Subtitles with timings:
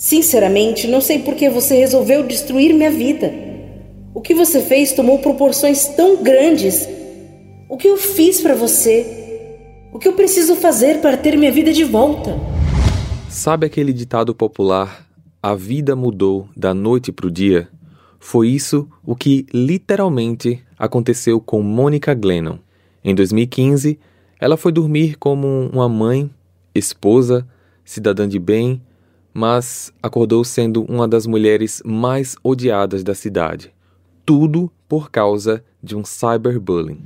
[0.00, 3.30] Sinceramente, não sei por que você resolveu destruir minha vida.
[4.14, 6.88] O que você fez tomou proporções tão grandes.
[7.68, 9.50] O que eu fiz para você?
[9.92, 12.34] O que eu preciso fazer para ter minha vida de volta?
[13.28, 15.06] Sabe aquele ditado popular:
[15.42, 17.68] a vida mudou da noite para o dia?
[18.18, 22.56] Foi isso o que literalmente aconteceu com Mônica Glennon.
[23.04, 23.98] Em 2015,
[24.40, 26.30] ela foi dormir como uma mãe,
[26.74, 27.46] esposa,
[27.84, 28.80] cidadã de bem,
[29.32, 33.72] mas acordou sendo uma das mulheres mais odiadas da cidade.
[34.24, 37.00] Tudo por causa de um cyberbullying.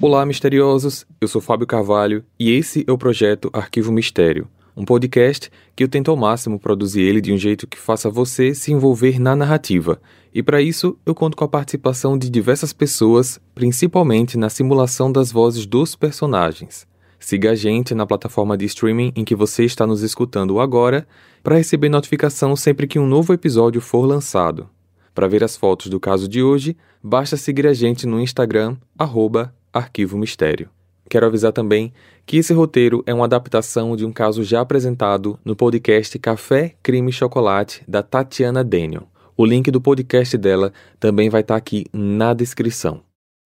[0.00, 1.06] Olá, misteriosos!
[1.20, 5.88] Eu sou Fábio Carvalho e esse é o projeto Arquivo Mistério um podcast que eu
[5.88, 10.00] tento ao máximo produzir ele de um jeito que faça você se envolver na narrativa.
[10.34, 15.30] E para isso, eu conto com a participação de diversas pessoas, principalmente na simulação das
[15.30, 16.86] vozes dos personagens.
[17.18, 21.06] Siga a gente na plataforma de streaming em que você está nos escutando agora
[21.42, 24.68] para receber notificação sempre que um novo episódio for lançado.
[25.14, 29.54] Para ver as fotos do caso de hoje, basta seguir a gente no Instagram, arroba
[29.72, 30.68] Arquivo Mistério.
[31.08, 31.92] Quero avisar também
[32.26, 37.10] que esse roteiro é uma adaptação de um caso já apresentado no podcast Café, Crime
[37.10, 39.08] e Chocolate, da Tatiana Daniel.
[39.36, 43.02] O link do podcast dela também vai estar aqui na descrição.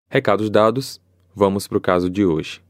[0.09, 1.01] Recados dados,
[1.35, 2.67] vamos para o caso de hoje.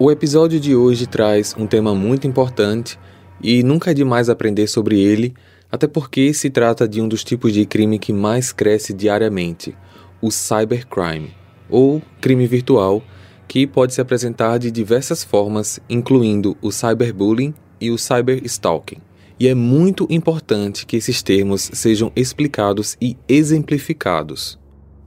[0.00, 2.96] O episódio de hoje traz um tema muito importante
[3.42, 5.34] e nunca é demais aprender sobre ele,
[5.72, 9.76] até porque se trata de um dos tipos de crime que mais cresce diariamente,
[10.22, 11.34] o cybercrime,
[11.68, 13.02] ou crime virtual,
[13.48, 18.98] que pode se apresentar de diversas formas, incluindo o cyberbullying e o cyberstalking.
[19.40, 24.60] E é muito importante que esses termos sejam explicados e exemplificados.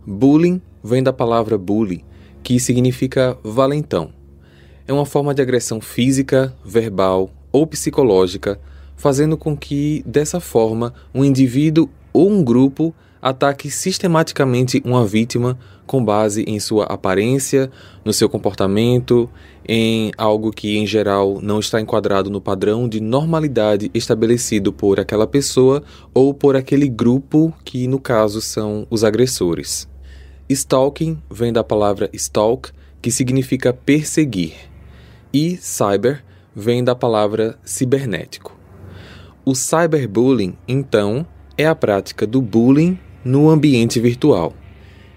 [0.05, 2.03] Bullying vem da palavra bully,
[2.43, 4.19] que significa valentão.
[4.87, 8.59] É uma forma de agressão física, verbal ou psicológica,
[8.95, 16.03] fazendo com que, dessa forma, um indivíduo ou um grupo ataque sistematicamente uma vítima com
[16.03, 17.69] base em sua aparência,
[18.03, 19.29] no seu comportamento,
[19.67, 25.27] em algo que em geral não está enquadrado no padrão de normalidade estabelecido por aquela
[25.27, 25.83] pessoa
[26.13, 29.87] ou por aquele grupo que no caso são os agressores.
[30.49, 32.71] Stalking vem da palavra stalk,
[33.01, 34.53] que significa perseguir,
[35.33, 36.23] e cyber
[36.55, 38.57] vem da palavra cibernético.
[39.43, 41.25] O cyberbullying, então,
[41.57, 44.53] é a prática do bullying no ambiente virtual.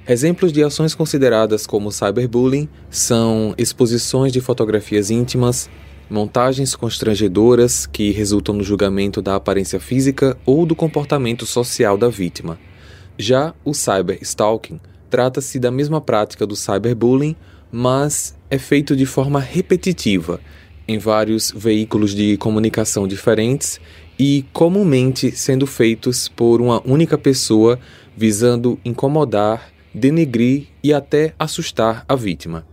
[0.06, 5.70] Exemplos de ações consideradas como cyberbullying são exposições de fotografias íntimas,
[6.10, 12.58] montagens constrangedoras que resultam no julgamento da aparência física ou do comportamento social da vítima.
[13.18, 17.36] Já o cyberstalking trata-se da mesma prática do cyberbullying,
[17.70, 20.40] mas é feito de forma repetitiva
[20.86, 23.80] em vários veículos de comunicação diferentes
[24.16, 27.80] e comumente sendo feitos por uma única pessoa
[28.16, 32.64] visando incomodar, denegrir e até assustar a vítima.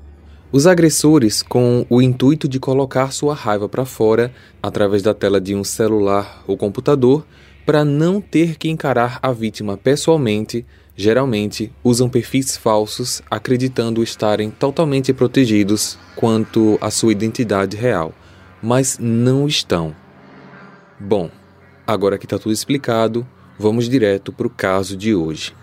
[0.52, 4.32] Os agressores, com o intuito de colocar sua raiva para fora
[4.62, 7.26] através da tela de um celular ou computador,
[7.66, 10.64] para não ter que encarar a vítima pessoalmente,
[10.96, 18.14] geralmente usam perfis falsos acreditando estarem totalmente protegidos quanto à sua identidade real,
[18.62, 19.96] mas não estão.
[21.00, 21.30] Bom,
[21.88, 23.26] agora que está tudo explicado,
[23.58, 25.54] vamos direto para o caso de hoje.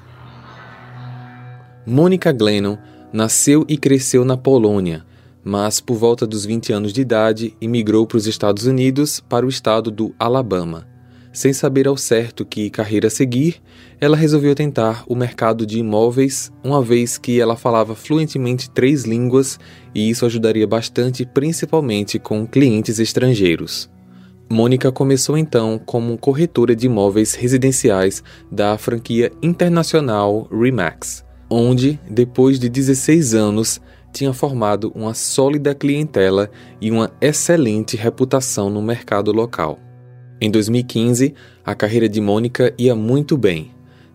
[1.87, 2.77] Mônica Glennon
[3.13, 5.07] nasceu e cresceu na Polônia,
[5.43, 9.49] mas por volta dos 20 anos de idade imigrou para os Estados Unidos para o
[9.49, 10.98] estado do Alabama.
[11.39, 13.63] Sem saber ao certo que carreira seguir,
[14.01, 19.57] ela resolveu tentar o mercado de imóveis, uma vez que ela falava fluentemente três línguas
[19.95, 23.89] e isso ajudaria bastante, principalmente com clientes estrangeiros.
[24.51, 28.21] Mônica começou então como corretora de imóveis residenciais
[28.51, 33.81] da franquia internacional Remax, onde, depois de 16 anos,
[34.13, 36.51] tinha formado uma sólida clientela
[36.81, 39.79] e uma excelente reputação no mercado local.
[40.41, 43.73] Em 2015, a carreira de Mônica ia muito bem.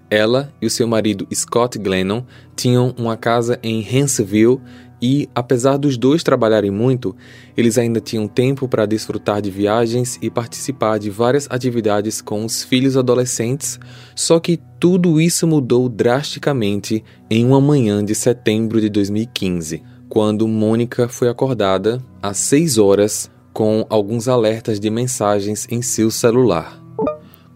[0.09, 2.23] Ela e o seu marido Scott Glennon
[2.55, 4.61] tinham uma casa em Hansville
[5.01, 7.13] e, apesar dos dois trabalharem muito,
[7.57, 12.63] eles ainda tinham tempo para desfrutar de viagens e participar de várias atividades com os
[12.63, 13.77] filhos adolescentes,
[14.15, 21.09] só que tudo isso mudou drasticamente em uma manhã de setembro de 2015, quando Mônica
[21.09, 26.81] foi acordada às 6 horas com alguns alertas de mensagens em seu celular.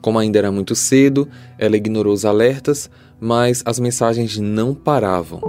[0.02, 1.28] Como ainda era muito cedo,
[1.58, 2.90] ela ignorou os alertas,
[3.20, 5.42] mas as mensagens não paravam.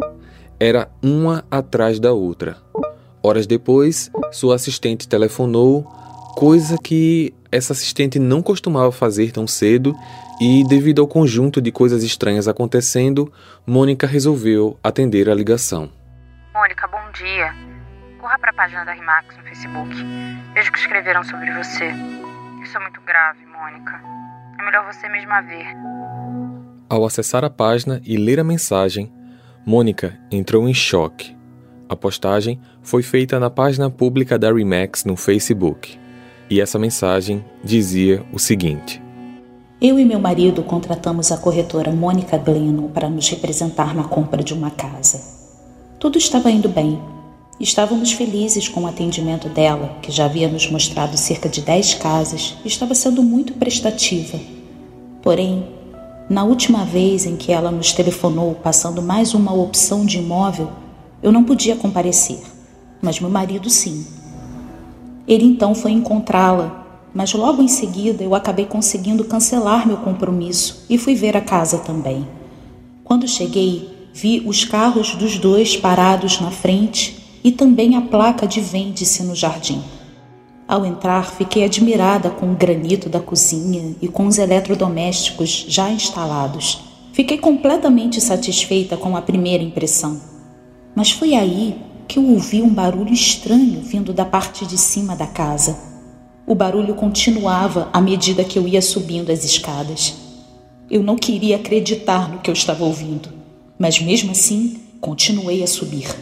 [0.58, 2.56] Era uma atrás da outra.
[3.22, 5.84] Horas depois, sua assistente telefonou,
[6.34, 9.94] coisa que essa assistente não costumava fazer tão cedo,
[10.40, 13.30] e devido ao conjunto de coisas estranhas acontecendo,
[13.66, 15.90] Mônica resolveu atender a ligação.
[16.54, 17.67] Mônica, bom dia.
[18.28, 19.96] Corra para a página da Rimax no Facebook.
[20.52, 21.90] Vejo que escreveram sobre você.
[22.62, 24.02] Isso é muito grave, Mônica.
[24.60, 25.64] É melhor você mesma ver.
[26.90, 29.10] Ao acessar a página e ler a mensagem,
[29.64, 31.34] Mônica entrou em choque.
[31.88, 35.98] A postagem foi feita na página pública da Remax no Facebook.
[36.50, 39.02] E essa mensagem dizia o seguinte:
[39.80, 44.52] Eu e meu marido contratamos a corretora Mônica Glennon para nos representar na compra de
[44.52, 45.18] uma casa.
[45.98, 47.16] Tudo estava indo bem.
[47.60, 52.54] Estávamos felizes com o atendimento dela, que já havia nos mostrado cerca de 10 casas
[52.64, 54.38] e estava sendo muito prestativa.
[55.20, 55.66] Porém,
[56.30, 60.70] na última vez em que ela nos telefonou passando mais uma opção de imóvel,
[61.20, 62.38] eu não podia comparecer,
[63.02, 64.06] mas meu marido sim.
[65.26, 70.96] Ele então foi encontrá-la, mas logo em seguida eu acabei conseguindo cancelar meu compromisso e
[70.96, 72.24] fui ver a casa também.
[73.02, 77.17] Quando cheguei, vi os carros dos dois parados na frente
[77.48, 79.82] e também a placa de vende-se no jardim.
[80.68, 86.78] Ao entrar, fiquei admirada com o granito da cozinha e com os eletrodomésticos já instalados.
[87.14, 90.20] Fiquei completamente satisfeita com a primeira impressão.
[90.94, 91.74] Mas foi aí
[92.06, 95.74] que eu ouvi um barulho estranho vindo da parte de cima da casa.
[96.46, 100.16] O barulho continuava à medida que eu ia subindo as escadas.
[100.90, 103.30] Eu não queria acreditar no que eu estava ouvindo,
[103.78, 106.14] mas mesmo assim continuei a subir.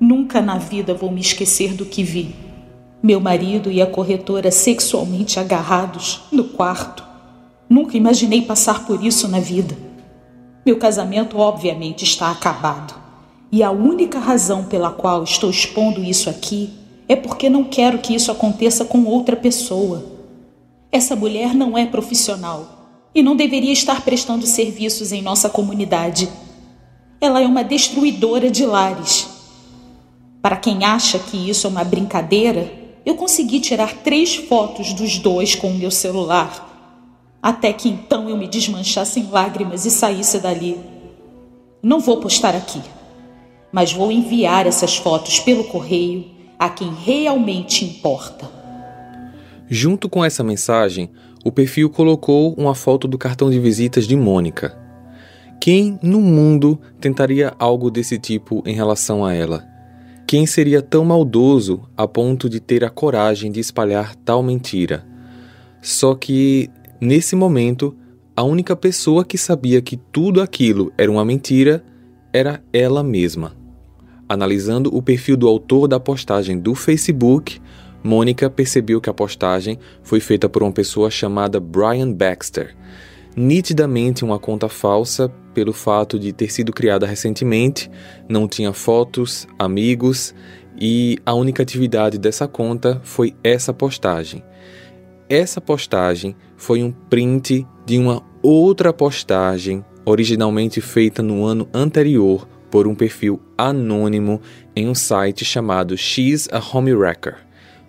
[0.00, 2.34] Nunca na vida vou me esquecer do que vi
[3.02, 7.02] meu marido e a corretora sexualmente agarrados no quarto.
[7.68, 9.76] Nunca imaginei passar por isso na vida.
[10.66, 12.94] Meu casamento, obviamente, está acabado.
[13.50, 16.70] E a única razão pela qual estou expondo isso aqui
[17.08, 20.04] é porque não quero que isso aconteça com outra pessoa.
[20.92, 26.28] Essa mulher não é profissional e não deveria estar prestando serviços em nossa comunidade.
[27.18, 29.39] Ela é uma destruidora de lares.
[30.42, 32.72] Para quem acha que isso é uma brincadeira,
[33.04, 36.66] eu consegui tirar três fotos dos dois com o meu celular,
[37.42, 40.78] até que então eu me desmanchasse em lágrimas e saísse dali.
[41.82, 42.80] Não vou postar aqui,
[43.72, 46.24] mas vou enviar essas fotos pelo correio
[46.58, 48.50] a quem realmente importa.
[49.68, 51.10] Junto com essa mensagem,
[51.44, 54.76] o perfil colocou uma foto do cartão de visitas de Mônica.
[55.60, 59.70] Quem no mundo tentaria algo desse tipo em relação a ela?
[60.30, 65.04] Quem seria tão maldoso a ponto de ter a coragem de espalhar tal mentira?
[65.82, 67.96] Só que, nesse momento,
[68.36, 71.84] a única pessoa que sabia que tudo aquilo era uma mentira
[72.32, 73.56] era ela mesma.
[74.28, 77.60] Analisando o perfil do autor da postagem do Facebook,
[78.00, 82.76] Mônica percebeu que a postagem foi feita por uma pessoa chamada Brian Baxter,
[83.34, 87.90] nitidamente uma conta falsa pelo fato de ter sido criada recentemente,
[88.28, 90.34] não tinha fotos, amigos
[90.80, 94.42] e a única atividade dessa conta foi essa postagem.
[95.28, 102.86] Essa postagem foi um print de uma outra postagem originalmente feita no ano anterior por
[102.86, 104.40] um perfil anônimo
[104.74, 107.36] em um site chamado X a Home Wrecker.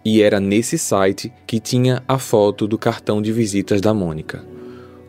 [0.03, 4.43] E era nesse site que tinha a foto do cartão de visitas da Mônica.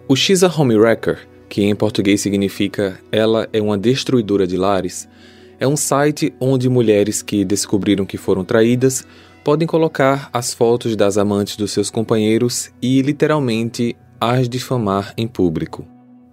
[0.06, 5.06] O X a Home Wrecker que em português significa Ela é uma destruidora de lares,
[5.60, 9.06] é um site onde mulheres que descobriram que foram traídas
[9.44, 15.86] podem colocar as fotos das amantes dos seus companheiros e literalmente as difamar em público.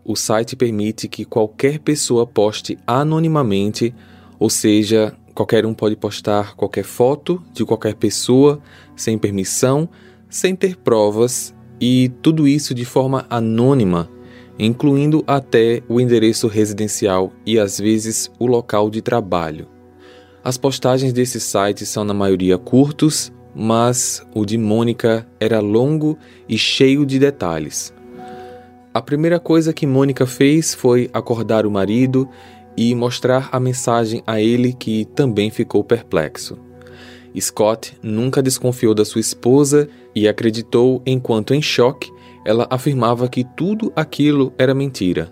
[0.05, 3.93] O site permite que qualquer pessoa poste anonimamente,
[4.39, 8.61] ou seja, qualquer um pode postar qualquer foto de qualquer pessoa
[8.95, 9.89] sem permissão,
[10.29, 14.09] sem ter provas e tudo isso de forma anônima
[14.59, 19.67] incluindo até o endereço residencial e às vezes o local de trabalho.
[20.43, 26.57] As postagens desse site são na maioria curtos, mas o de Mônica era longo e
[26.57, 27.93] cheio de detalhes.
[28.93, 32.27] A primeira coisa que Mônica fez foi acordar o marido
[32.75, 36.57] e mostrar a mensagem a ele que também ficou perplexo.
[37.39, 42.11] Scott nunca desconfiou da sua esposa e acreditou, enquanto em choque,
[42.49, 45.31] ela afirmava que tudo aquilo era mentira.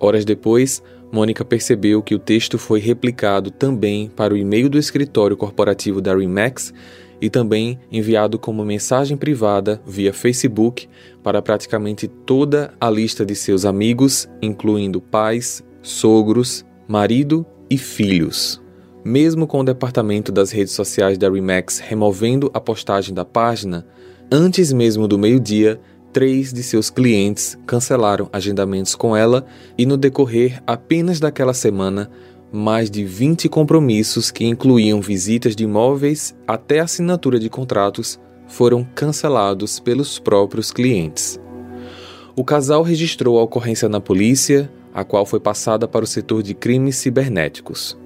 [0.00, 5.36] Horas depois, Mônica percebeu que o texto foi replicado também para o e-mail do escritório
[5.36, 6.74] corporativo da Remax
[7.20, 10.88] e também enviado como mensagem privada via Facebook
[11.22, 18.60] para praticamente toda a lista de seus amigos, incluindo pais, sogros, marido e filhos.
[19.04, 23.86] Mesmo com o departamento das redes sociais da Remax removendo a postagem da página,
[24.32, 25.80] antes mesmo do meio-dia,
[26.12, 32.10] três de seus clientes cancelaram agendamentos com ela e, no decorrer apenas daquela semana,
[32.52, 39.78] mais de 20 compromissos que incluíam visitas de imóveis até assinatura de contratos foram cancelados
[39.78, 41.38] pelos próprios clientes.
[42.34, 46.54] O casal registrou a ocorrência na polícia, a qual foi passada para o setor de
[46.54, 47.96] crimes cibernéticos.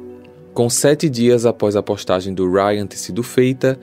[0.53, 3.79] Com sete dias após a postagem do Ryan ter sido feita,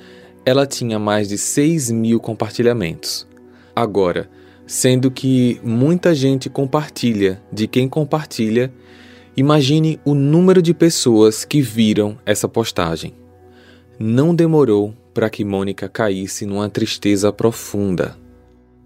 [0.46, 3.28] ela tinha mais de 6 mil compartilhamentos.
[3.76, 4.30] Agora,
[4.66, 8.72] sendo que muita gente compartilha de quem compartilha,
[9.36, 13.14] Imagine o número de pessoas que viram essa postagem.
[13.98, 18.18] Não demorou para que Mônica caísse numa tristeza profunda.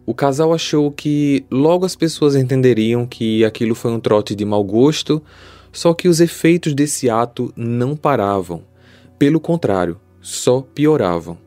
[0.06, 4.64] O casal achou que logo as pessoas entenderiam que aquilo foi um trote de mau
[4.64, 5.20] gosto,
[5.72, 8.62] só que os efeitos desse ato não paravam.
[9.18, 11.40] Pelo contrário, só pioravam.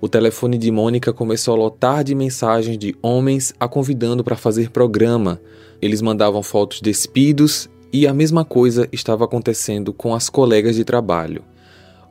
[0.00, 4.70] O telefone de Mônica começou a lotar de mensagens de homens a convidando para fazer
[4.70, 5.40] programa.
[5.82, 11.42] Eles mandavam fotos despidos e a mesma coisa estava acontecendo com as colegas de trabalho.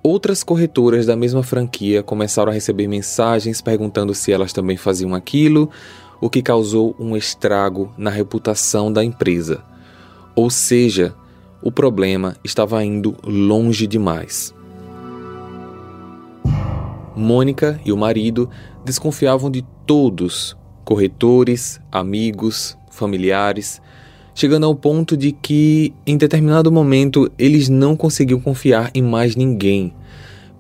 [0.03, 5.69] Outras corretoras da mesma franquia começaram a receber mensagens perguntando se elas também faziam aquilo,
[6.19, 9.63] o que causou um estrago na reputação da empresa.
[10.35, 11.15] Ou seja,
[11.61, 14.53] o problema estava indo longe demais.
[17.17, 18.49] Mônica e o marido
[18.85, 20.55] desconfiavam de todos
[20.85, 23.81] corretores, amigos, familiares
[24.37, 29.91] chegando ao ponto de que, em determinado momento, eles não conseguiam confiar em mais ninguém,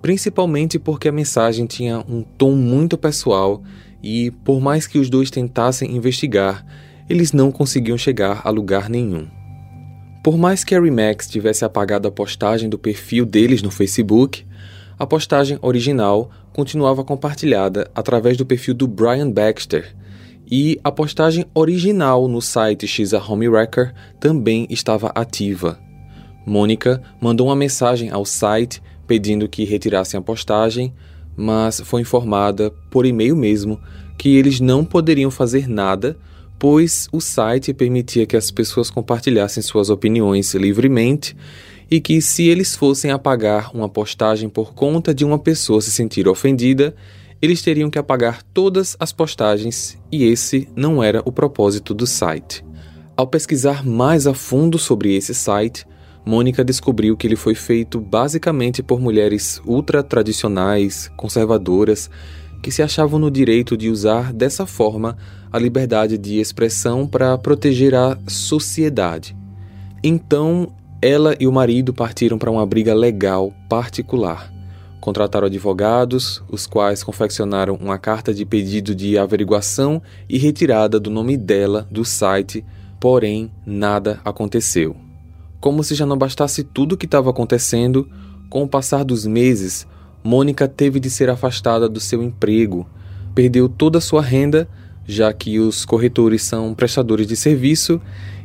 [0.01, 3.61] principalmente porque a mensagem tinha um tom muito pessoal
[4.01, 6.65] e, por mais que os dois tentassem investigar,
[7.07, 9.27] eles não conseguiam chegar a lugar nenhum.
[10.23, 14.43] Por mais que a Remax tivesse apagado a postagem do perfil deles no Facebook,
[14.97, 19.95] a postagem original continuava compartilhada através do perfil do Brian Baxter,
[20.49, 25.77] e a postagem original no site Xa Home Wrecker também estava ativa.
[26.45, 30.93] Mônica mandou uma mensagem ao site pedindo que retirassem a postagem,
[31.35, 33.79] mas foi informada por e-mail mesmo
[34.17, 36.17] que eles não poderiam fazer nada,
[36.57, 41.35] pois o site permitia que as pessoas compartilhassem suas opiniões livremente
[41.89, 46.27] e que se eles fossem apagar uma postagem por conta de uma pessoa se sentir
[46.27, 46.95] ofendida,
[47.41, 52.65] eles teriam que apagar todas as postagens e esse não era o propósito do site.
[53.15, 55.85] Ao pesquisar mais a fundo sobre esse site,
[56.25, 62.09] Mônica descobriu que ele foi feito basicamente por mulheres ultra tradicionais, conservadoras,
[62.61, 65.17] que se achavam no direito de usar dessa forma
[65.51, 69.37] a liberdade de expressão para proteger a sociedade.
[70.03, 74.51] Então, ela e o marido partiram para uma briga legal particular.
[74.99, 81.37] Contrataram advogados, os quais confeccionaram uma carta de pedido de averiguação e retirada do nome
[81.37, 82.65] dela do site,
[82.99, 84.95] porém nada aconteceu.
[85.59, 88.09] Como se já não bastasse tudo o que estava acontecendo,
[88.49, 89.87] com o passar dos meses,
[90.23, 92.87] Mônica teve de ser afastada do seu emprego,
[93.35, 94.67] perdeu toda a sua renda,
[95.05, 98.01] já que os corretores são prestadores de serviço,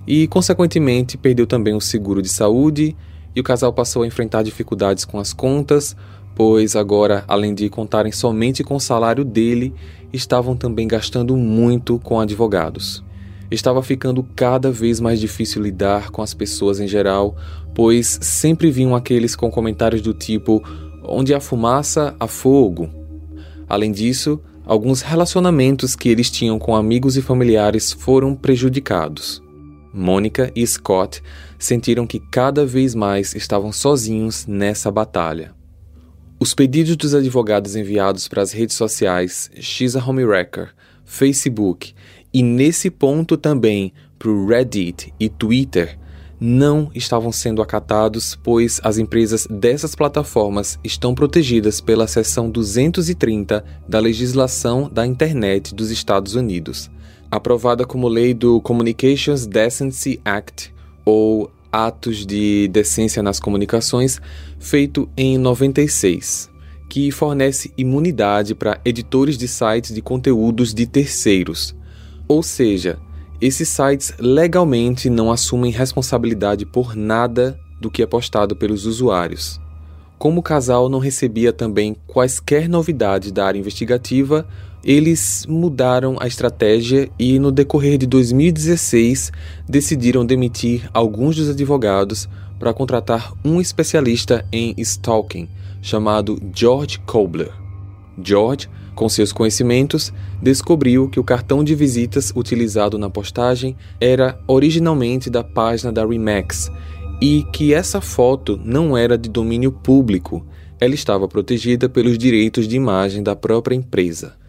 [0.06, 2.97] e, consequentemente, perdeu também o seguro de saúde,
[3.35, 5.97] e o casal passou a enfrentar dificuldades com as contas,
[6.35, 9.73] pois agora, além de contarem somente com o salário dele,
[10.12, 13.02] estavam também gastando muito com advogados.
[13.50, 17.37] Estava ficando cada vez mais difícil lidar com as pessoas em geral,
[17.75, 20.62] pois sempre vinham aqueles com comentários do tipo:
[21.02, 22.88] onde há fumaça, há fogo.
[23.68, 29.42] Além disso, alguns relacionamentos que eles tinham com amigos e familiares foram prejudicados.
[29.92, 31.22] Mônica e Scott
[31.58, 35.54] sentiram que cada vez mais estavam sozinhos nessa batalha.
[36.40, 40.70] Os pedidos dos advogados enviados para as redes sociais Xa Home Wrecker,
[41.04, 41.94] Facebook
[42.32, 45.99] e nesse ponto também para o Reddit e Twitter
[46.40, 54.00] não estavam sendo acatados, pois as empresas dessas plataformas estão protegidas pela seção 230 da
[54.00, 56.90] legislação da internet dos Estados Unidos,
[57.33, 60.71] aprovada como lei do Communications Decency Act,
[61.03, 64.21] ou Atos de Decência nas Comunicações,
[64.59, 66.51] feito em 96,
[66.91, 71.75] que fornece imunidade para editores de sites de conteúdos de terceiros.
[72.29, 72.99] Ou seja,
[73.41, 79.59] esses sites legalmente não assumem responsabilidade por nada do que é postado pelos usuários.
[80.19, 84.47] como o casal não recebia também quaisquer novidades da área investigativa,
[84.85, 89.33] eles mudaram a estratégia e, no decorrer de 2016,
[89.69, 95.49] decidiram demitir alguns dos advogados para contratar um especialista em stalking,
[95.81, 97.51] chamado George Kobler.
[98.23, 105.31] George, com seus conhecimentos, descobriu que o cartão de visitas utilizado na postagem era originalmente
[105.31, 106.71] da página da Remax
[107.21, 110.45] e que essa foto não era de domínio público,
[110.81, 114.41] ela estava protegida pelos direitos de imagem da própria empresa.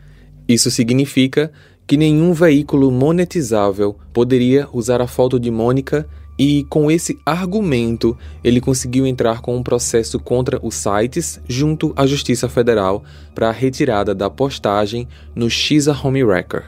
[0.48, 1.52] Isso significa
[1.86, 6.08] que nenhum veículo monetizável poderia usar a foto de Mônica
[6.38, 12.08] e, com esse argumento, ele conseguiu entrar com um processo contra os sites junto à
[12.08, 13.04] Justiça Federal
[13.36, 16.64] para a retirada da postagem no Xisa Home Wrecker.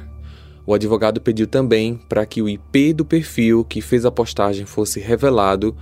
[0.67, 4.99] O advogado pediu também para que o IP do perfil que fez a postagem fosse
[4.99, 5.75] revelado,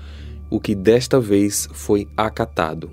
[0.49, 2.91] o que desta vez foi acatado.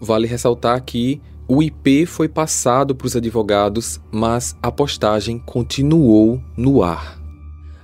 [0.00, 6.82] Vale ressaltar que o IP foi passado para os advogados, mas a postagem continuou no
[6.82, 7.20] ar.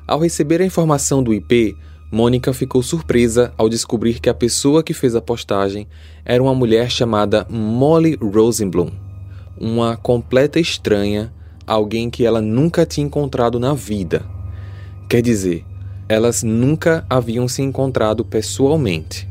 [0.07, 1.77] Ao receber a informação do IP,
[2.11, 5.87] Mônica ficou surpresa ao descobrir que a pessoa que fez a postagem
[6.25, 8.91] era uma mulher chamada Molly Rosenblum,
[9.57, 11.33] uma completa estranha
[11.67, 14.25] alguém que ela nunca tinha encontrado na vida.
[15.09, 15.65] Quer dizer,
[16.09, 19.30] elas nunca haviam se encontrado pessoalmente.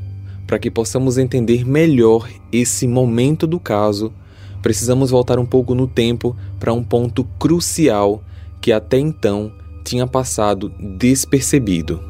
[0.50, 4.12] Para que possamos entender melhor esse momento do caso,
[4.64, 8.24] precisamos voltar um pouco no tempo para um ponto crucial
[8.60, 12.02] que até então tinha passado despercebido.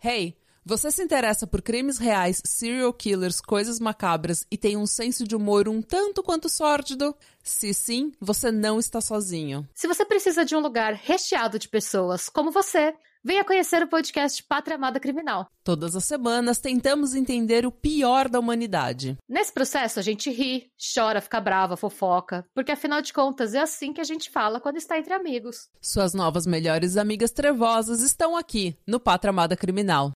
[0.00, 0.36] Hey!
[0.66, 5.36] Você se interessa por crimes reais, serial killers, coisas macabras e tem um senso de
[5.36, 7.14] humor um tanto quanto sórdido?
[7.42, 9.68] Se sim, você não está sozinho.
[9.74, 14.42] Se você precisa de um lugar recheado de pessoas como você, venha conhecer o podcast
[14.42, 15.46] Pátria Amada Criminal.
[15.64, 19.16] Todas as semanas tentamos entender o pior da humanidade.
[19.26, 23.94] Nesse processo a gente ri, chora, fica brava, fofoca, porque afinal de contas é assim
[23.94, 25.68] que a gente fala quando está entre amigos.
[25.80, 30.12] Suas novas melhores amigas trevosas estão aqui no Pátria Amada Criminal.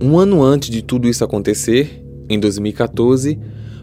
[0.00, 3.38] Um ano antes de tudo isso acontecer, em 2014,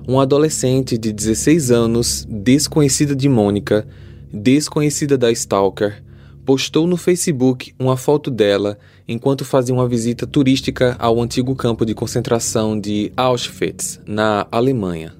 [0.07, 3.87] um adolescente de 16 anos, desconhecida de Mônica,
[4.33, 6.03] desconhecida da Stalker,
[6.45, 11.93] postou no Facebook uma foto dela enquanto fazia uma visita turística ao antigo campo de
[11.93, 15.15] concentração de Auschwitz, na Alemanha.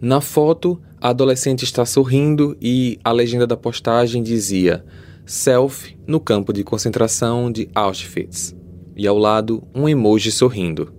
[0.00, 4.84] Na foto, a adolescente está sorrindo e a legenda da postagem dizia:
[5.24, 8.54] Selfie no campo de concentração de Auschwitz
[8.96, 10.92] e ao lado um emoji sorrindo.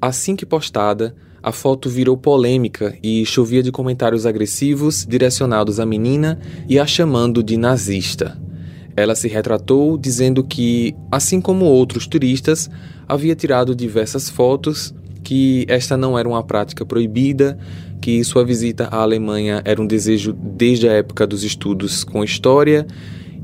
[0.00, 6.40] Assim que postada, a foto virou polêmica e chovia de comentários agressivos direcionados à menina
[6.68, 8.40] e a chamando de nazista.
[8.96, 12.70] Ela se retratou dizendo que, assim como outros turistas,
[13.06, 17.58] havia tirado diversas fotos, que esta não era uma prática proibida,
[18.00, 22.86] que sua visita à Alemanha era um desejo desde a época dos estudos com história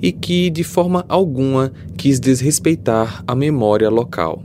[0.00, 4.42] e que, de forma alguma, quis desrespeitar a memória local.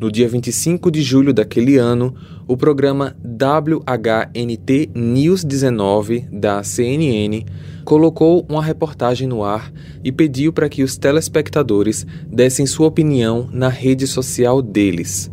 [0.00, 2.14] No dia 25 de julho daquele ano,
[2.48, 7.44] o programa WHNT News 19 da CNN
[7.84, 13.68] colocou uma reportagem no ar e pediu para que os telespectadores dessem sua opinião na
[13.68, 15.30] rede social deles.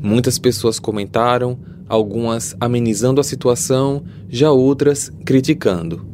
[0.00, 1.58] Muitas pessoas comentaram,
[1.88, 6.06] algumas amenizando a situação, já outras criticando.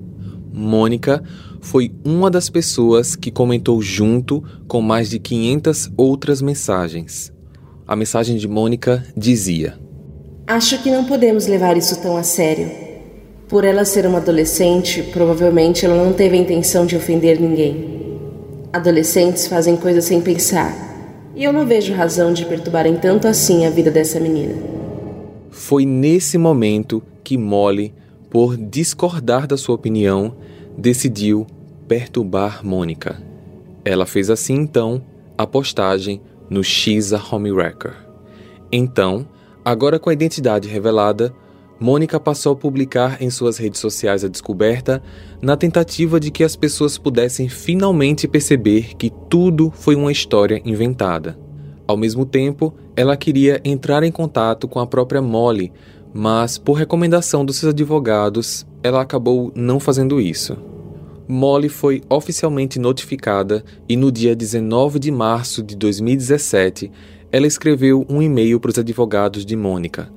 [0.53, 1.23] Mônica
[1.61, 7.33] foi uma das pessoas que comentou junto com mais de 500 outras mensagens.
[7.87, 9.79] A mensagem de Mônica dizia:
[10.47, 12.86] Acho que não podemos levar isso tão a sério.
[13.49, 18.19] Por ela ser uma adolescente, provavelmente ela não teve a intenção de ofender ninguém.
[18.73, 20.75] Adolescentes fazem coisas sem pensar,
[21.35, 24.55] e eu não vejo razão de perturbarem tanto assim a vida dessa menina.
[25.49, 27.95] Foi nesse momento que Molly,
[28.29, 30.35] por discordar da sua opinião,
[30.77, 31.47] decidiu
[31.87, 33.23] perturbar Mônica.
[33.85, 35.01] Ela fez assim então
[35.39, 37.95] a postagem no Xisa Home Wrecker.
[38.73, 39.25] Então,
[39.65, 41.33] agora com a identidade revelada,
[41.79, 45.03] Mônica passou a publicar em suas redes sociais a descoberta
[45.43, 51.39] na tentativa de que as pessoas pudessem finalmente perceber que tudo foi uma história inventada.
[51.87, 55.71] Ao mesmo tempo, ela queria entrar em contato com a própria Molly,
[56.15, 60.57] mas por recomendação dos seus advogados, ela acabou não fazendo isso.
[61.29, 66.91] Molly foi oficialmente notificada e no dia 19 de março de 2017,
[67.31, 70.09] ela escreveu um e-mail para os advogados de Mônica.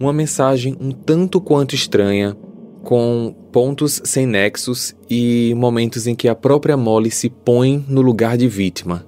[0.00, 2.34] Uma mensagem um tanto quanto estranha,
[2.82, 8.38] com pontos sem nexos e momentos em que a própria Molly se põe no lugar
[8.38, 9.06] de vítima.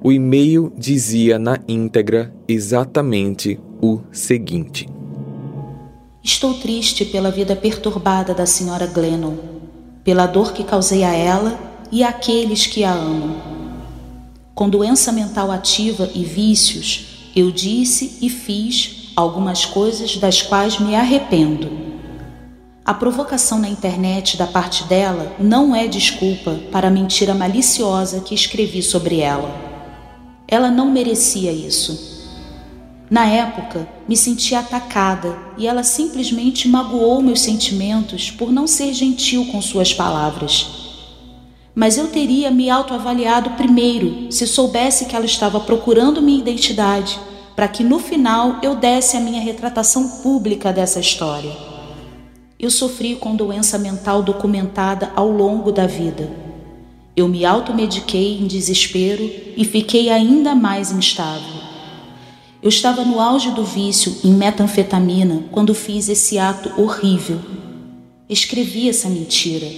[0.00, 4.88] O e-mail dizia na íntegra exatamente o seguinte:
[6.22, 9.34] Estou triste pela vida perturbada da senhora Glennon,
[10.04, 11.58] pela dor que causei a ela
[11.90, 13.42] e àqueles que a amam.
[14.54, 20.94] Com doença mental ativa e vícios, eu disse e fiz algumas coisas das quais me
[20.94, 21.70] arrependo.
[22.84, 28.34] A provocação na internet da parte dela não é desculpa para a mentira maliciosa que
[28.34, 29.50] escrevi sobre ela.
[30.48, 32.10] Ela não merecia isso.
[33.10, 39.46] Na época, me senti atacada e ela simplesmente magoou meus sentimentos por não ser gentil
[39.46, 40.82] com suas palavras
[41.74, 47.18] mas eu teria me autoavaliado primeiro se soubesse que ela estava procurando minha identidade,
[47.62, 51.52] para que no final eu desse a minha retratação pública dessa história.
[52.58, 56.28] Eu sofri com doença mental documentada ao longo da vida.
[57.14, 59.22] Eu me automediquei em desespero
[59.56, 61.54] e fiquei ainda mais instável.
[62.60, 67.38] Eu estava no auge do vício em metanfetamina quando fiz esse ato horrível.
[68.28, 69.68] Escrevi essa mentira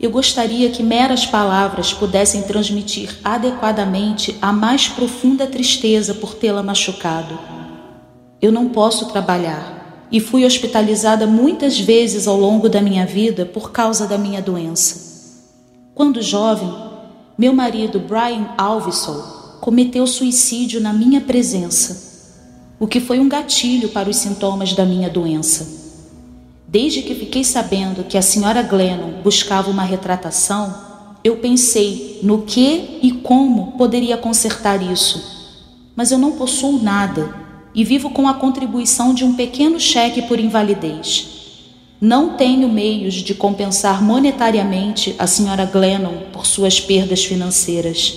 [0.00, 7.38] eu gostaria que meras palavras pudessem transmitir adequadamente a mais profunda tristeza por tê-la machucado.
[8.40, 13.72] Eu não posso trabalhar e fui hospitalizada muitas vezes ao longo da minha vida por
[13.72, 15.10] causa da minha doença.
[15.94, 16.72] Quando jovem,
[17.36, 22.38] meu marido Brian Alvisol cometeu suicídio na minha presença,
[22.78, 25.79] o que foi um gatilho para os sintomas da minha doença.
[26.70, 30.72] Desde que fiquei sabendo que a senhora Glennon buscava uma retratação,
[31.24, 35.50] eu pensei no que e como poderia consertar isso.
[35.96, 37.34] Mas eu não possuo nada
[37.74, 41.26] e vivo com a contribuição de um pequeno cheque por invalidez.
[42.00, 48.16] Não tenho meios de compensar monetariamente a senhora Glennon por suas perdas financeiras.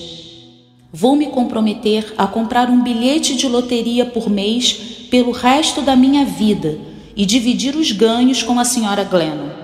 [0.93, 4.73] Vou me comprometer a comprar um bilhete de loteria por mês
[5.09, 9.63] pelo resto da minha vida e dividir os ganhos com a senhora Glennon.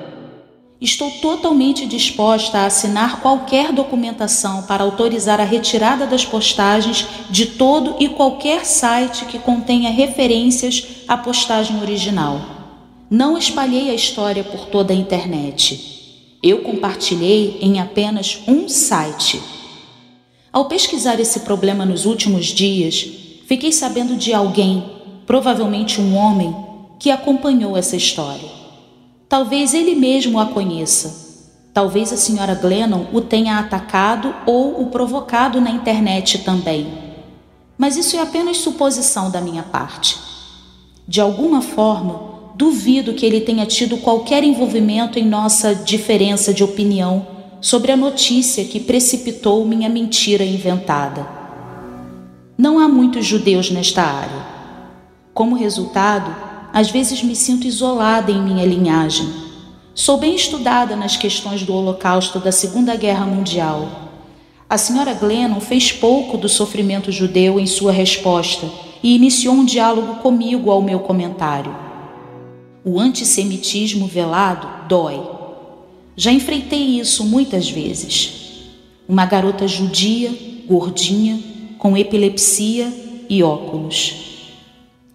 [0.82, 7.98] Estou totalmente disposta a assinar qualquer documentação para autorizar a retirada das postagens de todo
[8.00, 12.40] e qualquer site que contenha referências à postagem original.
[13.10, 16.38] Não espalhei a história por toda a internet.
[16.42, 19.42] Eu compartilhei em apenas um site.
[20.54, 23.06] Ao pesquisar esse problema nos últimos dias,
[23.48, 24.82] fiquei sabendo de alguém,
[25.28, 26.56] provavelmente um homem,
[27.00, 28.50] que acompanhou essa história.
[29.30, 31.30] Talvez ele mesmo a conheça.
[31.74, 36.88] Talvez a senhora Glennon o tenha atacado ou o provocado na internet também.
[37.78, 40.20] Mas isso é apenas suposição da minha parte.
[41.08, 47.26] De alguma forma, duvido que ele tenha tido qualquer envolvimento em nossa diferença de opinião
[47.62, 51.26] sobre a notícia que precipitou minha mentira inventada.
[52.58, 54.46] Não há muitos judeus nesta área.
[55.34, 59.28] Como resultado, às vezes me sinto isolada em minha linhagem.
[59.96, 63.90] Sou bem estudada nas questões do Holocausto da Segunda Guerra Mundial.
[64.70, 68.68] A senhora Glennon fez pouco do sofrimento judeu em sua resposta
[69.02, 71.76] e iniciou um diálogo comigo ao meu comentário.
[72.86, 75.20] O antissemitismo velado dói.
[76.16, 78.68] Já enfrentei isso muitas vezes.
[79.08, 80.32] Uma garota judia,
[80.68, 81.40] gordinha,
[81.78, 82.94] com epilepsia
[83.28, 84.29] e óculos.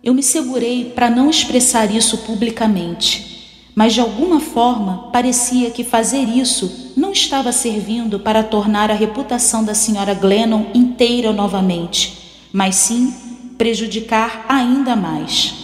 [0.04, 6.28] Eu me segurei para não expressar isso publicamente, mas de alguma forma parecia que fazer
[6.28, 12.18] isso não estava servindo para tornar a reputação da senhora Glennon inteira novamente,
[12.52, 13.14] mas sim
[13.56, 15.54] prejudicar ainda mais.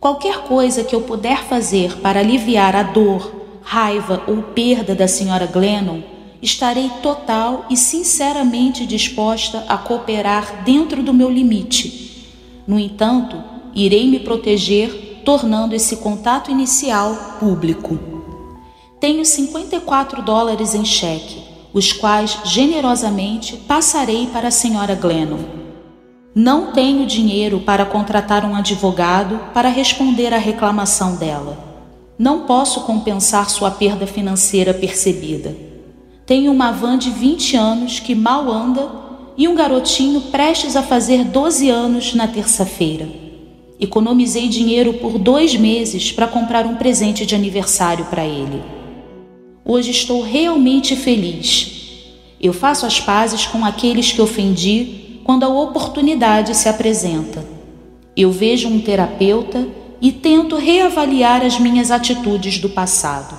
[0.00, 5.46] Qualquer coisa que eu puder fazer para aliviar a dor, raiva ou perda da senhora
[5.46, 6.00] Glennon,
[6.42, 12.03] estarei total e sinceramente disposta a cooperar dentro do meu limite
[12.66, 13.42] no entanto,
[13.74, 17.98] irei me proteger tornando esse contato inicial público.
[19.00, 25.64] Tenho 54 dólares em cheque, os quais generosamente passarei para a senhora Glennon.
[26.34, 31.58] Não tenho dinheiro para contratar um advogado para responder à reclamação dela.
[32.18, 35.54] Não posso compensar sua perda financeira percebida.
[36.24, 39.03] Tenho uma van de 20 anos que mal anda
[39.36, 43.08] e um garotinho prestes a fazer 12 anos na terça-feira.
[43.80, 48.62] Economizei dinheiro por dois meses para comprar um presente de aniversário para ele.
[49.64, 51.72] Hoje estou realmente feliz.
[52.40, 57.44] Eu faço as pazes com aqueles que ofendi quando a oportunidade se apresenta.
[58.16, 59.66] Eu vejo um terapeuta
[60.00, 63.34] e tento reavaliar as minhas atitudes do passado.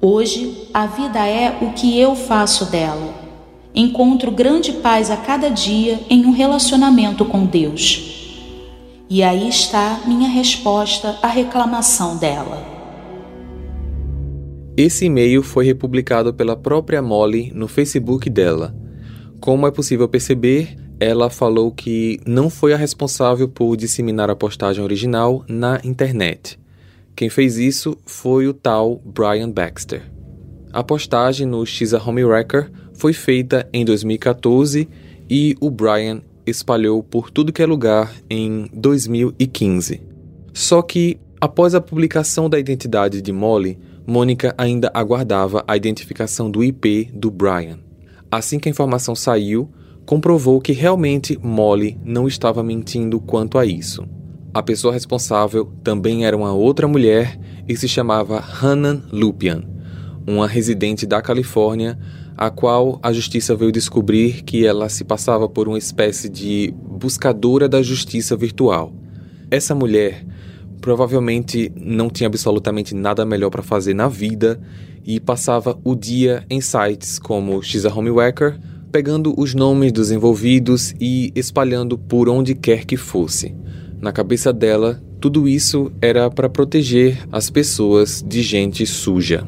[0.00, 3.23] Hoje, a vida é o que eu faço dela
[3.76, 8.46] Encontro grande paz a cada dia em um relacionamento com Deus.
[9.10, 12.64] E aí está minha resposta à reclamação dela.
[14.76, 18.72] Esse e-mail foi republicado pela própria Molly no Facebook dela.
[19.40, 24.84] Como é possível perceber, ela falou que não foi a responsável por disseminar a postagem
[24.84, 26.60] original na internet.
[27.16, 30.02] Quem fez isso foi o tal Brian Baxter.
[30.72, 34.88] A postagem no Xa Home Wrecker foi feita em 2014
[35.28, 40.02] e o Brian espalhou por tudo que é lugar em 2015.
[40.52, 46.62] Só que, após a publicação da identidade de Molly, Mônica ainda aguardava a identificação do
[46.62, 47.78] IP do Brian.
[48.30, 49.70] Assim que a informação saiu,
[50.04, 54.06] comprovou que realmente Molly não estava mentindo quanto a isso.
[54.52, 59.64] A pessoa responsável também era uma outra mulher e se chamava Hannah Lupian,
[60.26, 61.98] uma residente da Califórnia,
[62.36, 67.68] a qual a justiça veio descobrir que ela se passava por uma espécie de buscadora
[67.68, 68.92] da justiça virtual.
[69.50, 70.24] Essa mulher
[70.80, 74.60] provavelmente não tinha absolutamente nada melhor para fazer na vida
[75.04, 78.58] e passava o dia em sites como Xa Homewacker,
[78.90, 83.54] pegando os nomes dos envolvidos e espalhando por onde quer que fosse.
[84.00, 89.42] Na cabeça dela, tudo isso era para proteger as pessoas de gente suja.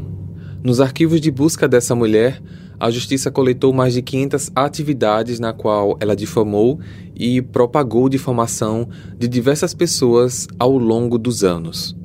[0.64, 2.40] Nos arquivos de busca dessa mulher,
[2.78, 6.78] a justiça coletou mais de 500 atividades na qual ela difamou
[7.14, 11.96] e propagou difamação de diversas pessoas ao longo dos anos.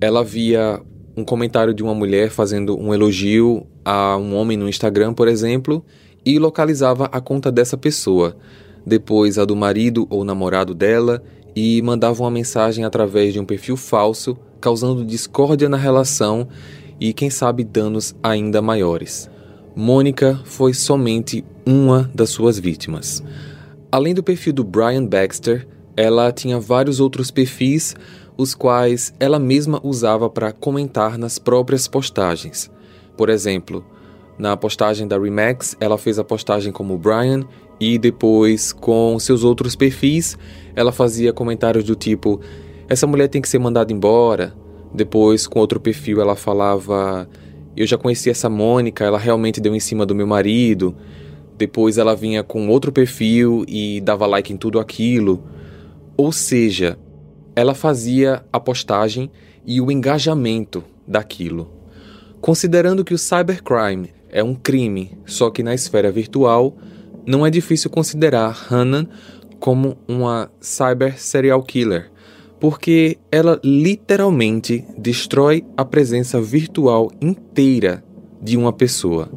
[0.00, 0.80] Ela via
[1.16, 5.84] um comentário de uma mulher fazendo um elogio a um homem no Instagram, por exemplo,
[6.24, 8.36] e localizava a conta dessa pessoa,
[8.86, 11.22] depois a do marido ou namorado dela
[11.54, 16.48] e mandava uma mensagem através de um perfil falso, causando discórdia na relação
[16.98, 19.28] e, quem sabe, danos ainda maiores.
[19.74, 23.22] Mônica foi somente uma das suas vítimas.
[23.90, 27.94] Além do perfil do Brian Baxter, ela tinha vários outros perfis,
[28.36, 32.70] os quais ela mesma usava para comentar nas próprias postagens.
[33.16, 33.84] Por exemplo,
[34.38, 37.44] na postagem da Remax, ela fez a postagem como Brian
[37.78, 40.36] e depois, com seus outros perfis,
[40.74, 42.40] ela fazia comentários do tipo:
[42.88, 44.54] essa mulher tem que ser mandada embora.
[44.94, 47.28] Depois, com outro perfil, ela falava:
[47.76, 50.94] eu já conheci essa Mônica, ela realmente deu em cima do meu marido.
[51.56, 55.42] Depois ela vinha com outro perfil e dava like em tudo aquilo.
[56.16, 56.98] Ou seja,
[57.56, 59.30] ela fazia a postagem
[59.64, 61.70] e o engajamento daquilo.
[62.40, 66.76] Considerando que o cybercrime é um crime, só que na esfera virtual,
[67.24, 69.06] não é difícil considerar Hannah
[69.60, 72.11] como uma cyber serial killer
[72.62, 78.04] porque ela literalmente destrói a presença virtual inteira
[78.40, 79.28] de uma pessoa.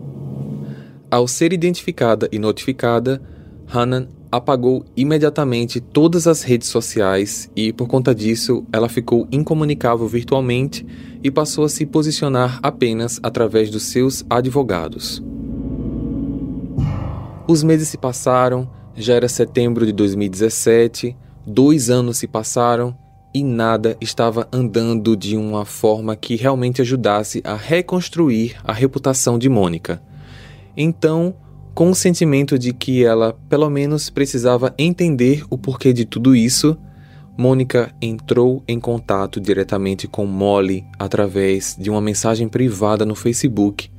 [1.10, 3.20] Ao ser identificada e notificada,
[3.68, 10.86] Hanan apagou imediatamente todas as redes sociais e, por conta disso, ela ficou incomunicável virtualmente
[11.24, 15.24] e passou a se posicionar apenas através dos seus advogados.
[17.48, 22.96] Os meses se passaram, já era setembro de 2017, dois anos se passaram
[23.36, 29.50] e nada estava andando de uma forma que realmente ajudasse a reconstruir a reputação de
[29.50, 30.02] Mônica.
[30.78, 31.36] Então,
[31.74, 36.78] com o sentimento de que ela pelo menos precisava entender o porquê de tudo isso,
[37.38, 43.90] Mônica entrou em contato diretamente com Molly através de uma mensagem privada no Facebook,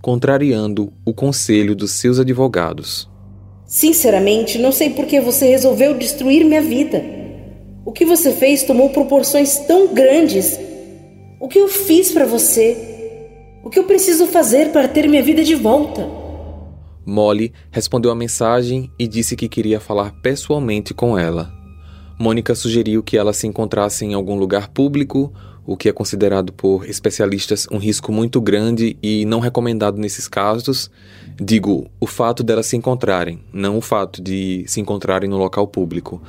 [0.00, 3.10] contrariando o conselho dos seus advogados.
[3.66, 7.25] Sinceramente, não sei por que você resolveu destruir minha vida.
[7.86, 10.58] O que você fez tomou proporções tão grandes.
[11.38, 12.76] O que eu fiz para você?
[13.62, 16.04] O que eu preciso fazer para ter minha vida de volta?
[17.06, 21.54] Molly respondeu a mensagem e disse que queria falar pessoalmente com ela.
[22.18, 25.32] Mônica sugeriu que ela se encontrasse em algum lugar público,
[25.64, 30.90] o que é considerado por especialistas um risco muito grande e não recomendado nesses casos.
[31.40, 36.20] Digo, o fato delas se encontrarem, não o fato de se encontrarem no local público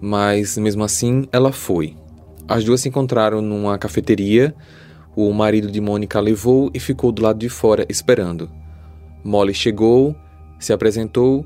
[0.00, 1.96] mas mesmo assim ela foi.
[2.46, 4.54] As duas se encontraram numa cafeteria.
[5.14, 8.50] O marido de Mônica levou e ficou do lado de fora esperando.
[9.22, 10.16] Molly chegou,
[10.58, 11.44] se apresentou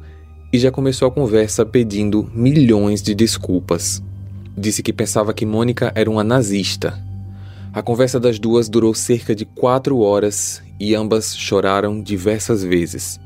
[0.53, 4.03] e já começou a conversa pedindo milhões de desculpas.
[4.57, 7.03] Disse que pensava que Mônica era uma nazista.
[7.73, 13.19] A conversa das duas durou cerca de quatro horas e ambas choraram diversas vezes.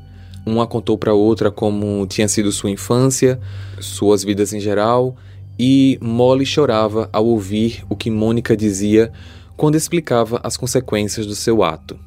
[0.47, 3.37] Uma contou para outra como tinha sido sua infância,
[3.81, 5.13] suas vidas em geral,
[5.59, 9.11] e Molly chorava ao ouvir o que Mônica dizia
[9.57, 11.99] quando explicava as consequências do seu ato.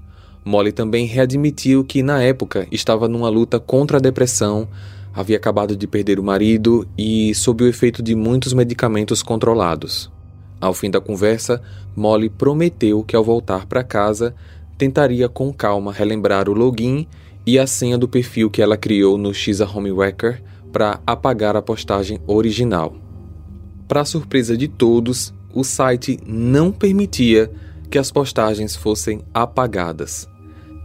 [0.43, 4.67] Molly também readmitiu que na época estava numa luta contra a depressão,
[5.13, 10.11] havia acabado de perder o marido e sob o efeito de muitos medicamentos controlados.
[10.59, 11.61] Ao fim da conversa,
[11.95, 14.35] Molly prometeu que ao voltar para casa
[14.79, 17.07] tentaria com calma relembrar o login
[17.47, 22.19] e a senha do perfil que ela criou no Xa Homewrecker para apagar a postagem
[22.27, 22.95] original.
[23.89, 27.51] Para surpresa de todos, o site não permitia
[27.91, 30.29] que as postagens fossem apagadas.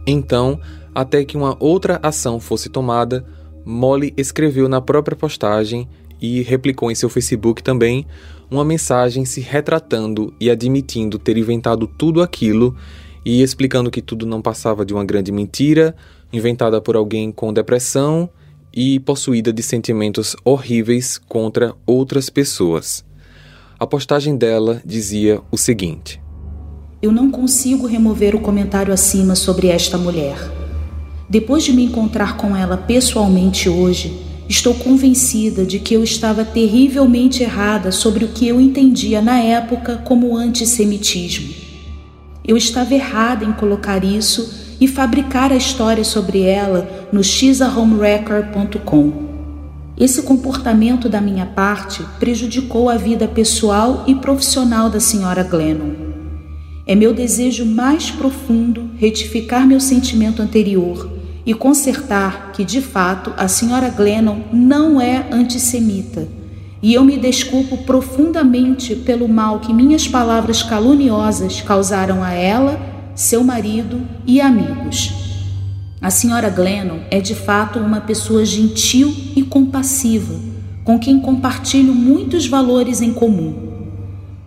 [0.06, 0.60] Então,
[0.94, 3.24] até que uma outra ação fosse tomada,
[3.64, 5.88] Molly escreveu na própria postagem
[6.20, 8.06] e replicou em seu Facebook também
[8.50, 12.76] uma mensagem se retratando e admitindo ter inventado tudo aquilo
[13.24, 15.96] e explicando que tudo não passava de uma grande mentira,
[16.32, 18.28] inventada por alguém com depressão
[18.72, 23.04] e possuída de sentimentos horríveis contra outras pessoas.
[23.78, 26.20] A postagem dela dizia o seguinte:
[27.00, 30.36] Eu não consigo remover o comentário acima sobre esta mulher.
[31.28, 34.16] Depois de me encontrar com ela pessoalmente hoje,
[34.48, 39.96] estou convencida de que eu estava terrivelmente errada sobre o que eu entendia na época
[40.04, 41.52] como antissemitismo.
[42.46, 49.26] Eu estava errada em colocar isso e fabricar a história sobre ela no xahomewrecker.com.
[49.98, 55.94] Esse comportamento da minha parte prejudicou a vida pessoal e profissional da senhora Glennon.
[56.86, 61.10] É meu desejo mais profundo retificar meu sentimento anterior
[61.46, 66.28] e consertar que, de fato, a senhora Glennon não é antissemita.
[66.82, 72.78] E eu me desculpo profundamente pelo mal que minhas palavras caluniosas causaram a ela,
[73.16, 75.10] seu marido e amigos.
[76.02, 80.34] A senhora Glennon é de fato uma pessoa gentil e compassiva,
[80.84, 83.54] com quem compartilho muitos valores em comum.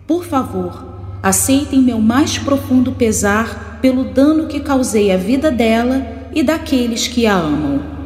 [0.06, 0.86] Por favor,
[1.22, 7.26] aceitem meu mais profundo pesar pelo dano que causei à vida dela e daqueles que
[7.26, 7.99] a amam.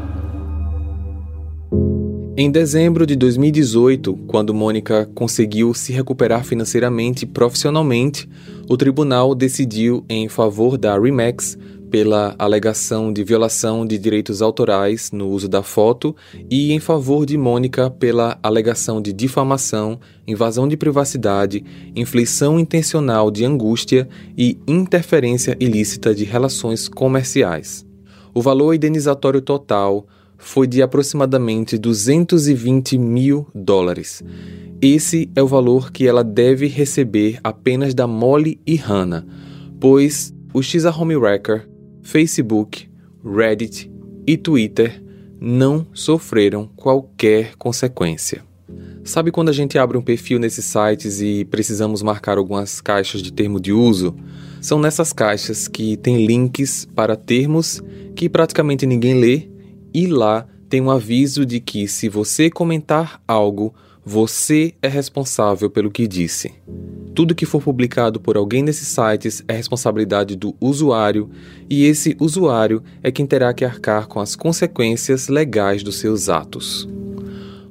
[2.36, 8.28] Em dezembro de 2018, quando Mônica conseguiu se recuperar financeiramente e profissionalmente,
[8.67, 11.56] o tribunal decidiu em favor da Remax
[11.91, 16.15] pela alegação de violação de direitos autorais no uso da foto
[16.50, 21.63] e em favor de Mônica pela alegação de difamação, invasão de privacidade,
[21.96, 27.86] inflição intencional de angústia e interferência ilícita de relações comerciais.
[28.34, 30.08] O valor indenizatório total
[30.43, 34.21] foi de aproximadamente 220 mil dólares.
[34.82, 39.25] Esse é o valor que ela deve receber apenas da Molly e Hannah,
[39.79, 41.67] pois o Xa Homewrecker,
[42.01, 42.89] Facebook,
[43.23, 43.89] Reddit
[44.27, 45.01] e Twitter
[45.39, 48.43] não sofreram qualquer consequência.
[49.03, 53.32] Sabe quando a gente abre um perfil nesses sites e precisamos marcar algumas caixas de
[53.32, 54.15] termo de uso?
[54.62, 57.82] São nessas caixas que tem links para termos
[58.15, 59.52] que praticamente ninguém lê
[59.93, 65.91] e lá tem um aviso de que se você comentar algo, você é responsável pelo
[65.91, 66.51] que disse.
[67.15, 71.29] Tudo que for publicado por alguém nesses sites é responsabilidade do usuário
[71.69, 76.89] e esse usuário é quem terá que arcar com as consequências legais dos seus atos.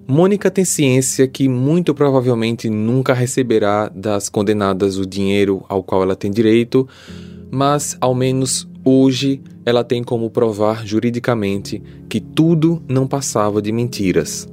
[0.07, 6.15] Mônica tem ciência que muito provavelmente nunca receberá das condenadas o dinheiro ao qual ela
[6.17, 6.89] tem direito,
[7.51, 14.49] mas ao menos hoje ela tem como provar juridicamente que tudo não passava de mentiras.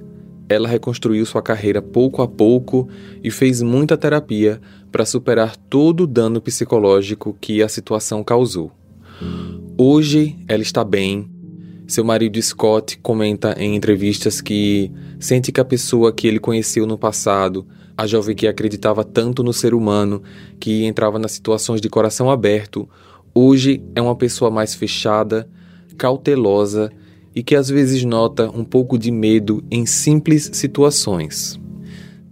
[0.47, 2.87] Ela reconstruiu sua carreira pouco a pouco
[3.23, 4.59] e fez muita terapia
[4.91, 8.71] para superar todo o dano psicológico que a situação causou.
[9.77, 11.29] Hoje ela está bem,
[11.89, 16.97] seu marido Scott comenta em entrevistas que sente que a pessoa que ele conheceu no
[16.97, 17.65] passado,
[17.97, 20.21] a jovem que acreditava tanto no ser humano,
[20.59, 22.87] que entrava nas situações de coração aberto,
[23.33, 25.49] hoje é uma pessoa mais fechada,
[25.97, 26.91] cautelosa
[27.35, 31.59] e que às vezes nota um pouco de medo em simples situações.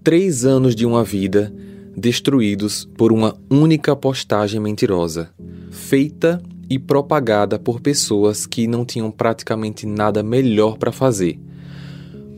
[0.03, 1.53] Três anos de uma vida
[1.95, 5.29] destruídos por uma única postagem mentirosa,
[5.71, 11.39] feita e propagada por pessoas que não tinham praticamente nada melhor para fazer.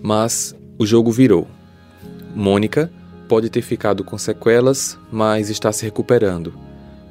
[0.02, 1.48] Mas o jogo virou.
[2.34, 2.92] Mônica
[3.28, 6.54] pode ter ficado com sequelas, mas está se recuperando.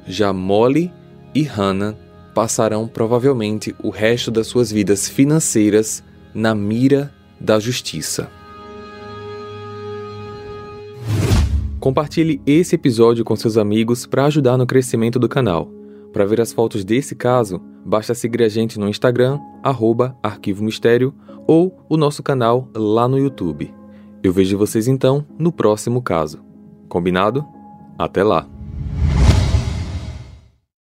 [0.07, 0.91] Já Molly
[1.33, 1.95] e Hannah
[2.33, 6.03] passarão provavelmente o resto das suas vidas financeiras
[6.33, 8.29] na mira da justiça.
[11.79, 15.71] Compartilhe esse episódio com seus amigos para ajudar no crescimento do canal.
[16.11, 21.13] Para ver as fotos desse caso, basta seguir a gente no Instagram, arroba Arquivo Mistério,
[21.47, 23.73] ou o nosso canal lá no YouTube.
[24.21, 26.43] Eu vejo vocês então no próximo caso.
[26.89, 27.45] Combinado?
[27.97, 28.58] Até lá!